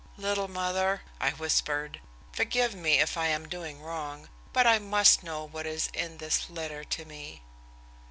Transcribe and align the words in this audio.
"Little 0.17 0.47
mother," 0.47 1.03
I 1.19 1.29
whispered, 1.29 2.01
"forgive 2.33 2.73
me 2.73 2.97
if 2.97 3.17
I 3.17 3.27
am 3.27 3.47
doing 3.47 3.83
wrong, 3.83 4.29
but 4.51 4.65
I 4.65 4.79
must 4.79 5.21
know 5.21 5.47
what 5.47 5.67
is 5.67 5.89
in 5.93 6.17
this 6.17 6.49
letter 6.49 6.83
to 6.83 7.05
me." 7.05 7.43